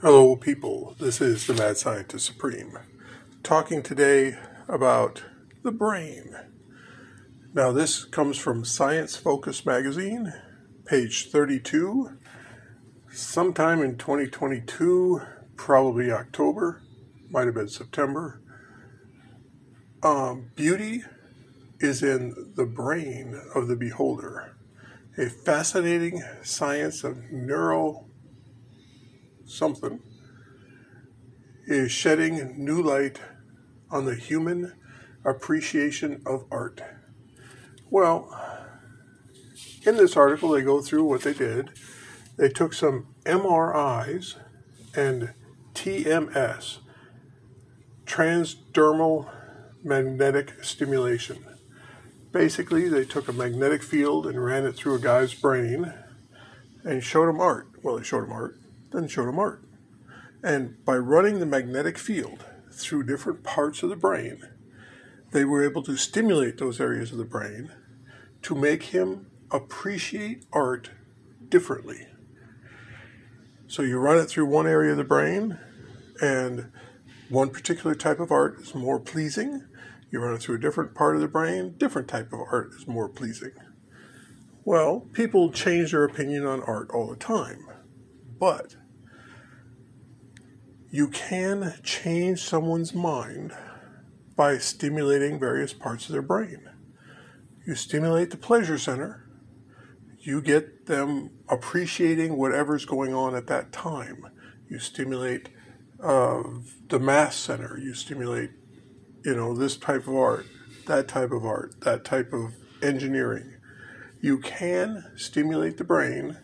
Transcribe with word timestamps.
Hello, 0.00 0.36
people. 0.36 0.94
This 1.00 1.20
is 1.20 1.48
the 1.48 1.54
Mad 1.54 1.76
Scientist 1.76 2.24
Supreme, 2.24 2.78
talking 3.42 3.82
today 3.82 4.38
about 4.68 5.24
the 5.64 5.72
brain. 5.72 6.36
Now, 7.52 7.72
this 7.72 8.04
comes 8.04 8.38
from 8.38 8.64
Science 8.64 9.16
Focus 9.16 9.66
magazine, 9.66 10.32
page 10.84 11.32
32, 11.32 12.16
sometime 13.10 13.82
in 13.82 13.98
2022, 13.98 15.20
probably 15.56 16.12
October, 16.12 16.80
might 17.28 17.46
have 17.46 17.54
been 17.54 17.66
September. 17.66 18.40
Um, 20.04 20.52
beauty 20.54 21.02
is 21.80 22.04
in 22.04 22.52
the 22.54 22.66
brain 22.66 23.34
of 23.52 23.66
the 23.66 23.74
beholder, 23.74 24.54
a 25.18 25.28
fascinating 25.28 26.22
science 26.44 27.02
of 27.02 27.32
neural 27.32 28.07
something 29.48 30.00
is 31.66 31.90
shedding 31.90 32.54
new 32.62 32.82
light 32.82 33.18
on 33.90 34.04
the 34.04 34.14
human 34.14 34.74
appreciation 35.24 36.22
of 36.26 36.44
art. 36.50 36.82
Well, 37.90 38.28
in 39.84 39.96
this 39.96 40.16
article, 40.16 40.50
they 40.50 40.62
go 40.62 40.80
through 40.80 41.04
what 41.04 41.22
they 41.22 41.32
did. 41.32 41.70
They 42.36 42.50
took 42.50 42.72
some 42.74 43.14
MRIs 43.24 44.36
and 44.94 45.32
TMS, 45.74 46.78
transdermal 48.04 49.30
magnetic 49.82 50.62
stimulation. 50.62 51.44
Basically, 52.32 52.88
they 52.88 53.04
took 53.04 53.28
a 53.28 53.32
magnetic 53.32 53.82
field 53.82 54.26
and 54.26 54.44
ran 54.44 54.66
it 54.66 54.72
through 54.72 54.96
a 54.96 55.00
guy's 55.00 55.32
brain 55.32 55.94
and 56.84 57.02
showed 57.02 57.28
him 57.28 57.40
art. 57.40 57.68
Well, 57.82 57.96
they 57.96 58.04
showed 58.04 58.24
him 58.24 58.32
art 58.32 58.58
then 58.92 59.08
showed 59.08 59.28
him 59.28 59.38
art. 59.38 59.62
And 60.42 60.84
by 60.84 60.96
running 60.96 61.38
the 61.38 61.46
magnetic 61.46 61.98
field 61.98 62.44
through 62.72 63.04
different 63.04 63.42
parts 63.42 63.82
of 63.82 63.90
the 63.90 63.96
brain, 63.96 64.42
they 65.32 65.44
were 65.44 65.64
able 65.64 65.82
to 65.82 65.96
stimulate 65.96 66.58
those 66.58 66.80
areas 66.80 67.12
of 67.12 67.18
the 67.18 67.24
brain 67.24 67.72
to 68.42 68.54
make 68.54 68.84
him 68.84 69.26
appreciate 69.50 70.44
art 70.52 70.90
differently. 71.48 72.06
So 73.66 73.82
you 73.82 73.98
run 73.98 74.18
it 74.18 74.26
through 74.26 74.46
one 74.46 74.66
area 74.66 74.92
of 74.92 74.96
the 74.96 75.04
brain, 75.04 75.58
and 76.22 76.70
one 77.28 77.50
particular 77.50 77.94
type 77.94 78.20
of 78.20 78.32
art 78.32 78.60
is 78.60 78.74
more 78.74 78.98
pleasing. 78.98 79.64
You 80.10 80.20
run 80.20 80.34
it 80.34 80.40
through 80.40 80.56
a 80.56 80.60
different 80.60 80.94
part 80.94 81.16
of 81.16 81.20
the 81.20 81.28
brain, 81.28 81.74
different 81.76 82.08
type 82.08 82.32
of 82.32 82.40
art 82.50 82.70
is 82.78 82.88
more 82.88 83.08
pleasing. 83.08 83.52
Well, 84.64 85.00
people 85.12 85.50
change 85.50 85.92
their 85.92 86.04
opinion 86.04 86.46
on 86.46 86.62
art 86.62 86.90
all 86.90 87.08
the 87.08 87.16
time. 87.16 87.66
But 88.38 88.76
you 90.90 91.08
can 91.08 91.74
change 91.82 92.42
someone's 92.42 92.94
mind 92.94 93.52
by 94.36 94.58
stimulating 94.58 95.38
various 95.38 95.72
parts 95.72 96.06
of 96.06 96.12
their 96.12 96.22
brain. 96.22 96.68
You 97.66 97.74
stimulate 97.74 98.30
the 98.30 98.36
pleasure 98.36 98.78
center, 98.78 99.28
you 100.20 100.40
get 100.40 100.86
them 100.86 101.30
appreciating 101.48 102.36
whatever's 102.36 102.84
going 102.84 103.14
on 103.14 103.34
at 103.34 103.46
that 103.48 103.72
time. 103.72 104.26
You 104.68 104.78
stimulate 104.78 105.48
uh, 106.02 106.42
the 106.88 106.98
math 106.98 107.34
center, 107.34 107.78
you 107.78 107.94
stimulate, 107.94 108.50
you 109.24 109.34
know, 109.34 109.54
this 109.54 109.76
type 109.76 110.06
of 110.06 110.14
art, 110.14 110.46
that 110.86 111.08
type 111.08 111.32
of 111.32 111.44
art, 111.44 111.80
that 111.80 112.04
type 112.04 112.32
of 112.32 112.54
engineering. 112.82 113.54
You 114.20 114.38
can 114.38 115.04
stimulate 115.16 115.76
the 115.76 115.84
brain 115.84 116.38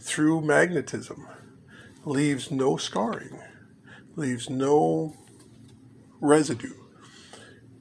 through 0.00 0.40
magnetism, 0.42 1.26
leaves 2.04 2.50
no 2.50 2.76
scarring, 2.76 3.40
leaves 4.14 4.48
no 4.48 5.14
residue, 6.20 6.74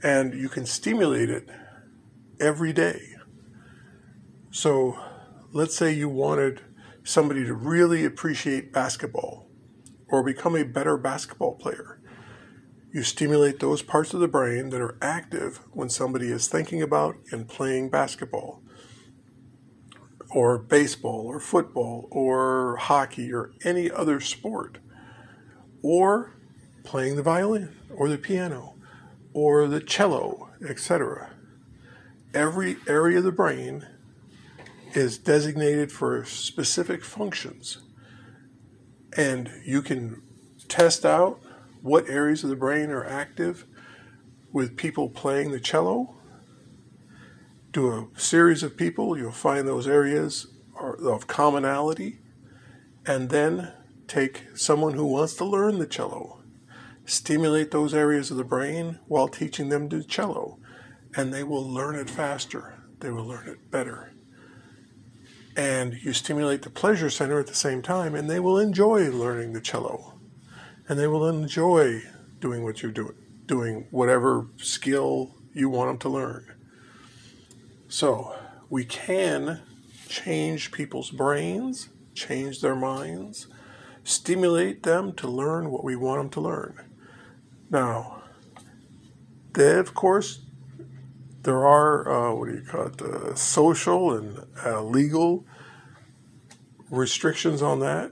and 0.03 0.33
you 0.33 0.49
can 0.49 0.65
stimulate 0.65 1.29
it 1.29 1.49
every 2.39 2.73
day. 2.73 3.15
So 4.51 4.97
let's 5.51 5.75
say 5.75 5.93
you 5.93 6.09
wanted 6.09 6.61
somebody 7.03 7.45
to 7.45 7.53
really 7.53 8.05
appreciate 8.05 8.73
basketball 8.73 9.47
or 10.07 10.23
become 10.23 10.55
a 10.55 10.63
better 10.63 10.97
basketball 10.97 11.55
player. 11.55 11.99
You 12.91 13.03
stimulate 13.03 13.59
those 13.59 13.81
parts 13.81 14.13
of 14.13 14.21
the 14.21 14.27
brain 14.27 14.69
that 14.69 14.81
are 14.81 14.97
active 15.01 15.59
when 15.71 15.89
somebody 15.89 16.27
is 16.27 16.47
thinking 16.47 16.81
about 16.81 17.17
and 17.31 17.47
playing 17.47 17.89
basketball 17.89 18.63
or 20.35 20.57
baseball 20.57 21.25
or 21.25 21.39
football 21.39 22.09
or 22.11 22.75
hockey 22.75 23.31
or 23.31 23.53
any 23.63 23.89
other 23.89 24.19
sport 24.19 24.79
or 25.81 26.33
playing 26.83 27.15
the 27.15 27.23
violin 27.23 27.73
or 27.89 28.09
the 28.09 28.17
piano 28.17 28.75
or 29.33 29.65
the 29.65 29.79
cello, 29.79 30.49
etc. 30.67 31.29
Every 32.33 32.75
area 32.85 33.19
of 33.19 33.23
the 33.23 33.31
brain 33.31 33.87
is 34.93 35.17
designated 35.17 35.89
for 35.89 36.25
specific 36.25 37.05
functions. 37.05 37.77
And 39.15 39.49
you 39.65 39.81
can 39.81 40.21
test 40.67 41.05
out 41.05 41.39
what 41.81 42.09
areas 42.09 42.43
of 42.43 42.49
the 42.49 42.57
brain 42.57 42.89
are 42.89 43.05
active 43.05 43.65
with 44.51 44.75
people 44.75 45.07
playing 45.07 45.51
the 45.51 45.61
cello 45.61 46.13
do 47.75 47.91
a 47.91 48.07
series 48.17 48.63
of 48.63 48.77
people, 48.77 49.17
you'll 49.17 49.31
find 49.33 49.67
those 49.67 49.85
areas 49.85 50.47
of 50.79 51.27
commonality, 51.27 52.19
and 53.05 53.29
then 53.29 53.73
take 54.07 54.43
someone 54.55 54.93
who 54.93 55.05
wants 55.05 55.33
to 55.33 55.43
learn 55.43 55.77
the 55.77 55.85
cello, 55.85 56.41
stimulate 57.03 57.71
those 57.71 57.93
areas 57.93 58.31
of 58.31 58.37
the 58.37 58.45
brain 58.45 58.97
while 59.07 59.27
teaching 59.27 59.67
them 59.67 59.89
the 59.89 60.01
cello, 60.05 60.57
and 61.17 61.33
they 61.33 61.43
will 61.43 61.69
learn 61.69 61.95
it 61.95 62.09
faster. 62.09 62.75
They 63.01 63.11
will 63.11 63.25
learn 63.25 63.49
it 63.49 63.69
better. 63.69 64.13
And 65.57 65.95
you 66.01 66.13
stimulate 66.13 66.61
the 66.61 66.69
pleasure 66.69 67.09
center 67.09 67.39
at 67.41 67.47
the 67.47 67.55
same 67.55 67.81
time, 67.81 68.15
and 68.15 68.29
they 68.29 68.39
will 68.39 68.57
enjoy 68.57 69.11
learning 69.11 69.51
the 69.51 69.59
cello. 69.59 70.13
And 70.87 70.97
they 70.97 71.07
will 71.07 71.27
enjoy 71.27 72.03
doing 72.39 72.63
what 72.63 72.81
you're 72.81 72.91
doing, 72.93 73.15
doing 73.45 73.87
whatever 73.91 74.47
skill 74.55 75.35
you 75.53 75.69
want 75.69 75.89
them 75.89 75.97
to 75.99 76.09
learn. 76.09 76.51
So 77.87 78.35
we 78.69 78.83
can 78.83 79.61
change 80.07 80.71
people's 80.71 81.11
brains, 81.11 81.89
change 82.13 82.61
their 82.61 82.75
minds, 82.75 83.47
stimulate 84.03 84.83
them 84.83 85.13
to 85.13 85.27
learn 85.27 85.71
what 85.71 85.83
we 85.83 85.95
want 85.95 86.21
them 86.21 86.29
to 86.31 86.41
learn. 86.41 86.81
Now, 87.69 88.23
they, 89.53 89.77
of 89.77 89.93
course, 89.93 90.41
there 91.43 91.65
are, 91.65 92.09
uh, 92.09 92.33
what 92.33 92.49
do 92.49 92.55
you 92.55 92.61
call 92.61 92.87
it, 92.87 93.01
uh, 93.01 93.35
social 93.35 94.13
and 94.13 94.45
uh, 94.65 94.81
legal 94.81 95.45
restrictions 96.89 97.61
on 97.61 97.79
that. 97.79 98.11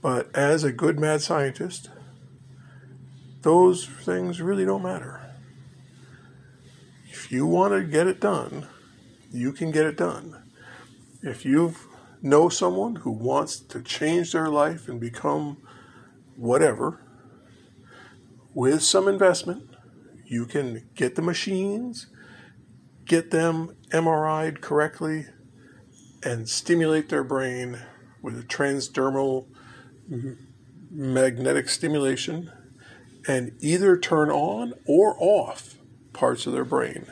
But 0.00 0.34
as 0.34 0.64
a 0.64 0.72
good 0.72 0.98
mad 0.98 1.22
scientist, 1.22 1.90
those 3.42 3.86
things 3.86 4.40
really 4.40 4.64
don't 4.64 4.82
matter 4.82 5.21
you 7.30 7.46
want 7.46 7.74
to 7.74 7.82
get 7.84 8.06
it 8.06 8.20
done, 8.20 8.68
you 9.30 9.52
can 9.52 9.70
get 9.70 9.86
it 9.86 9.96
done. 9.96 10.42
If 11.22 11.44
you 11.44 11.74
know 12.22 12.48
someone 12.48 12.96
who 12.96 13.10
wants 13.10 13.60
to 13.60 13.82
change 13.82 14.32
their 14.32 14.48
life 14.48 14.88
and 14.88 15.00
become 15.00 15.58
whatever, 16.36 17.04
with 18.54 18.82
some 18.82 19.08
investment, 19.08 19.68
you 20.26 20.46
can 20.46 20.88
get 20.94 21.14
the 21.14 21.22
machines, 21.22 22.06
get 23.04 23.30
them 23.30 23.76
MRI'd 23.90 24.60
correctly, 24.60 25.26
and 26.22 26.48
stimulate 26.48 27.08
their 27.08 27.24
brain 27.24 27.80
with 28.22 28.38
a 28.38 28.42
transdermal 28.42 29.46
magnetic 30.90 31.68
stimulation 31.68 32.52
and 33.26 33.52
either 33.60 33.96
turn 33.96 34.30
on 34.30 34.74
or 34.86 35.16
off 35.18 35.76
parts 36.12 36.46
of 36.46 36.52
their 36.52 36.64
brain. 36.64 37.06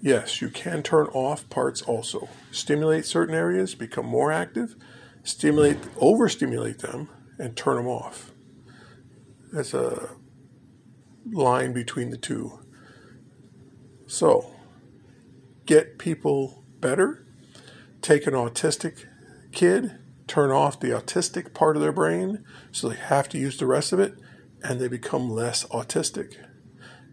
Yes, 0.00 0.40
you 0.40 0.48
can 0.48 0.82
turn 0.82 1.06
off 1.08 1.48
parts 1.48 1.80
also. 1.82 2.28
Stimulate 2.50 3.06
certain 3.06 3.34
areas, 3.34 3.74
become 3.74 4.06
more 4.06 4.32
active, 4.32 4.74
stimulate, 5.22 5.78
overstimulate 5.96 6.80
them, 6.80 7.08
and 7.38 7.56
turn 7.56 7.76
them 7.76 7.86
off. 7.86 8.32
That's 9.52 9.74
a 9.74 10.10
line 11.30 11.72
between 11.72 12.10
the 12.10 12.16
two. 12.16 12.58
So, 14.06 14.54
get 15.66 15.98
people 15.98 16.64
better. 16.80 17.24
Take 18.00 18.26
an 18.26 18.34
autistic 18.34 19.06
kid, 19.52 19.98
turn 20.26 20.50
off 20.50 20.80
the 20.80 20.88
autistic 20.88 21.54
part 21.54 21.76
of 21.76 21.82
their 21.82 21.92
brain 21.92 22.44
so 22.72 22.88
they 22.88 22.96
have 22.96 23.28
to 23.28 23.38
use 23.38 23.58
the 23.58 23.66
rest 23.66 23.92
of 23.92 24.00
it, 24.00 24.14
and 24.64 24.80
they 24.80 24.88
become 24.88 25.30
less 25.30 25.64
autistic. 25.66 26.34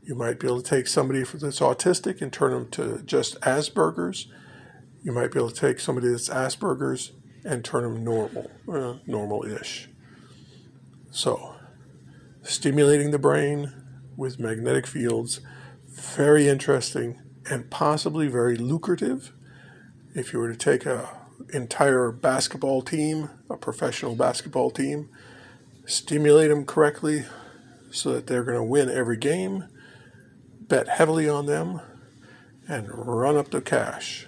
You 0.10 0.16
might 0.16 0.40
be 0.40 0.48
able 0.48 0.64
to 0.64 0.68
take 0.68 0.88
somebody 0.88 1.20
that's 1.20 1.60
autistic 1.60 2.20
and 2.20 2.34
turn 2.34 2.50
them 2.50 2.68
to 2.72 3.04
just 3.06 3.40
Asperger's. 3.42 4.26
You 5.04 5.12
might 5.12 5.32
be 5.32 5.38
able 5.38 5.52
to 5.52 5.56
take 5.56 5.80
somebody 5.80 6.08
that's 6.08 6.30
Asperger's 6.30 7.12
and 7.46 7.64
turn 7.64 7.84
them 7.84 8.04
normal, 8.04 8.50
uh, 8.68 8.96
normal-ish. 9.06 9.88
So, 11.12 11.54
stimulating 12.42 13.12
the 13.12 13.20
brain 13.20 13.72
with 14.18 14.40
magnetic 14.40 14.88
fields, 14.88 15.42
very 15.88 16.48
interesting 16.48 17.22
and 17.48 17.70
possibly 17.70 18.28
very 18.28 18.58
lucrative. 18.58 19.32
If 20.16 20.34
you 20.34 20.40
were 20.40 20.50
to 20.50 20.58
take 20.58 20.88
a 20.88 21.08
entire 21.54 22.12
basketball 22.12 22.82
team, 22.82 23.30
a 23.48 23.58
professional 23.58 24.16
basketball 24.16 24.72
team, 24.72 25.10
stimulate 25.86 26.50
them 26.50 26.66
correctly 26.66 27.26
so 27.92 28.12
that 28.14 28.26
they're 28.26 28.44
going 28.44 28.58
to 28.58 28.64
win 28.64 28.90
every 28.90 29.16
game, 29.16 29.66
bet 30.70 30.88
heavily 30.88 31.28
on 31.28 31.48
them, 31.48 31.82
and 32.68 32.88
run 32.94 33.36
up 33.36 33.50
the 33.50 33.60
cash. 33.60 34.28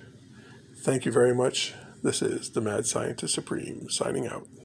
Thank 0.83 1.05
you 1.05 1.11
very 1.11 1.33
much. 1.33 1.73
This 2.03 2.23
is 2.23 2.49
the 2.49 2.61
Mad 2.61 2.87
Scientist 2.87 3.35
Supreme 3.35 3.89
signing 3.89 4.27
out. 4.27 4.47